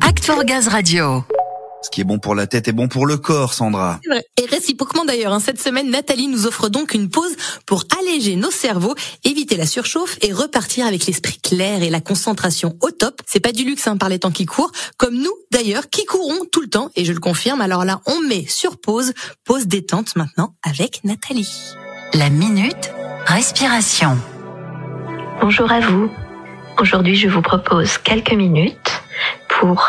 [0.00, 1.22] Act for Gaz Radio.
[1.82, 4.00] Ce qui est bon pour la tête est bon pour le corps, Sandra.
[4.40, 7.36] Et réciproquement d'ailleurs, hein, cette semaine, Nathalie nous offre donc une pause
[7.66, 12.78] pour alléger nos cerveaux, éviter la surchauffe et repartir avec l'esprit clair et la concentration
[12.80, 13.20] au top.
[13.26, 16.46] C'est pas du luxe hein, par les temps qui courent, comme nous d'ailleurs, qui courons
[16.50, 17.60] tout le temps, et je le confirme.
[17.60, 19.12] Alors là, on met sur pause,
[19.44, 21.74] pause détente maintenant avec Nathalie.
[22.14, 22.92] La minute
[23.26, 24.16] respiration.
[25.42, 26.08] Bonjour à vous.
[26.80, 29.03] Aujourd'hui, je vous propose quelques minutes
[29.64, 29.88] pour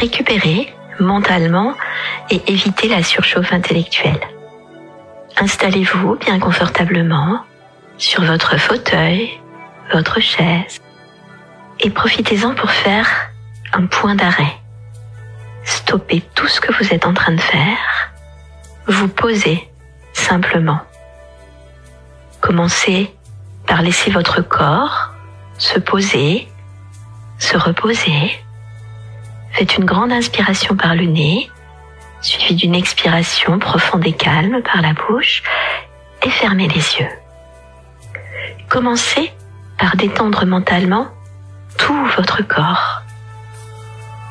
[0.00, 1.74] récupérer mentalement
[2.30, 4.26] et éviter la surchauffe intellectuelle.
[5.36, 7.44] Installez-vous bien confortablement
[7.98, 9.38] sur votre fauteuil,
[9.92, 10.80] votre chaise
[11.80, 13.06] et profitez-en pour faire
[13.74, 14.56] un point d'arrêt.
[15.64, 18.10] Stoppez tout ce que vous êtes en train de faire.
[18.86, 19.68] Vous posez
[20.14, 20.80] simplement.
[22.40, 23.14] Commencez
[23.66, 25.10] par laisser votre corps
[25.58, 26.48] se poser,
[27.38, 28.43] se reposer.
[29.72, 31.50] Une grande inspiration par le nez,
[32.20, 35.42] suivie d'une expiration profonde et calme par la bouche,
[36.22, 37.08] et fermez les yeux.
[38.68, 39.32] Commencez
[39.78, 41.08] par détendre mentalement
[41.76, 43.02] tout votre corps.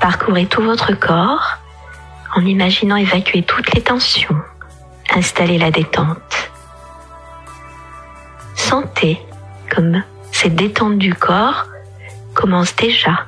[0.00, 1.58] Parcourez tout votre corps
[2.34, 4.40] en imaginant évacuer toutes les tensions,
[5.14, 6.50] installer la détente.
[8.54, 9.20] Sentez
[9.74, 11.66] comme cette détente du corps
[12.32, 13.26] commence déjà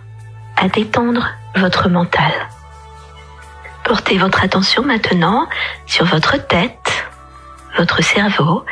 [0.57, 1.29] à détendre
[1.59, 2.33] votre mental.
[3.85, 5.49] Portez votre attention maintenant
[5.87, 7.07] sur votre tête,
[7.77, 8.65] votre cerveau,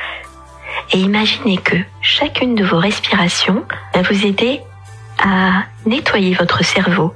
[0.93, 3.65] et imaginez que chacune de vos respirations
[3.95, 4.61] va vous aider
[5.23, 7.15] à nettoyer votre cerveau,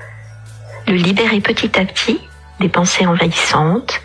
[0.86, 2.20] le libérer petit à petit
[2.58, 4.00] des pensées envahissantes,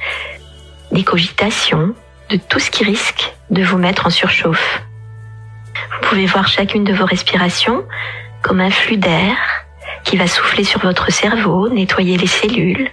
[0.91, 1.93] des cogitations,
[2.29, 4.83] de tout ce qui risque de vous mettre en surchauffe.
[5.75, 7.85] Vous pouvez voir chacune de vos respirations
[8.41, 9.54] comme un flux d'air
[10.05, 12.89] qui va souffler sur votre cerveau, nettoyer les cellules,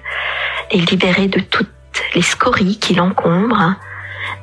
[0.72, 1.70] les libérer de toutes
[2.14, 3.74] les scories qui l'encombrent,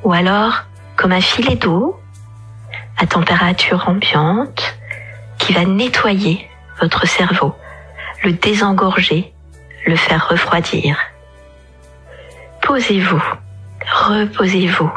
[0.03, 0.63] ou alors
[0.96, 2.00] comme un filet d'eau
[2.97, 4.78] à température ambiante
[5.40, 6.47] qui va nettoyer
[6.79, 7.56] votre cerveau,
[8.24, 9.34] le désengorger,
[9.85, 10.97] le faire refroidir.
[12.62, 13.24] Posez-vous,
[13.91, 14.91] reposez-vous.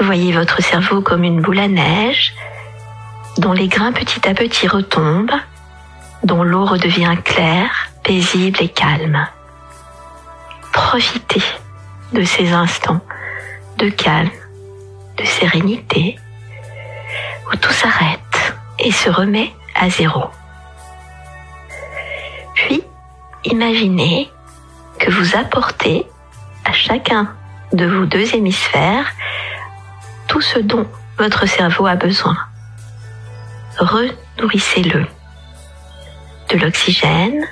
[0.00, 2.34] Voyez votre cerveau comme une boule à neige
[3.38, 5.36] dont les grains petit à petit retombent,
[6.22, 9.26] dont l'eau redevient claire, paisible et calme.
[10.72, 11.42] Profitez
[12.12, 13.00] de ces instants
[13.78, 14.30] de calme,
[15.18, 16.18] de sérénité,
[17.50, 20.24] où tout s'arrête et se remet à zéro.
[22.54, 22.82] Puis,
[23.44, 24.30] imaginez
[24.98, 26.06] que vous apportez
[26.64, 27.34] à chacun
[27.72, 29.12] de vos deux hémisphères
[30.26, 30.86] tout ce dont
[31.18, 32.36] votre cerveau a besoin.
[33.78, 35.06] Renourrissez-le.
[36.56, 37.44] De l'oxygène,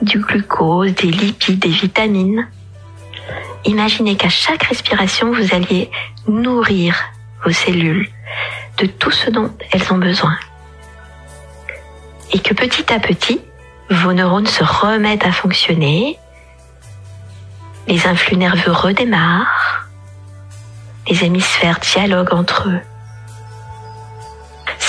[0.00, 2.48] du glucose, des lipides, des vitamines.
[3.66, 5.90] Imaginez qu'à chaque respiration, vous alliez
[6.26, 6.96] nourrir
[7.44, 8.08] vos cellules
[8.78, 10.34] de tout ce dont elles ont besoin.
[12.32, 13.42] Et que petit à petit,
[13.90, 16.18] vos neurones se remettent à fonctionner,
[17.86, 19.88] les influx nerveux redémarrent,
[21.06, 22.80] les hémisphères dialoguent entre eux.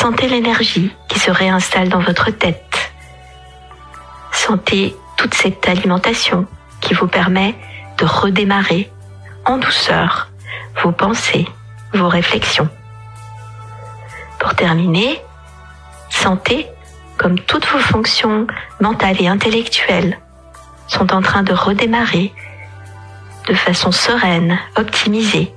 [0.04, 2.92] Sentez l'énergie qui se réinstalle dans votre tête.
[4.34, 6.46] Sentez toute cette alimentation
[6.82, 7.56] qui vous permet
[7.98, 8.92] de redémarrer
[9.46, 10.28] en douceur
[10.84, 11.48] vos pensées,
[11.94, 12.68] vos réflexions.
[14.40, 15.22] Pour terminer,
[16.10, 16.68] sentez
[17.18, 18.46] comme toutes vos fonctions
[18.82, 20.20] mentales et intellectuelles
[20.90, 22.34] sont en train de redémarrer
[23.48, 25.54] de façon sereine, optimisée.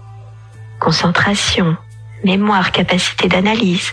[0.79, 1.77] Concentration,
[2.27, 3.93] mémoire, capacité d'analyse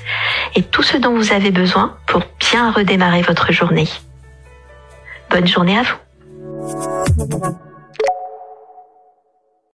[0.56, 3.88] et tout ce dont vous avez besoin pour bien redémarrer votre journée.
[5.30, 5.98] Bonne journée à vous.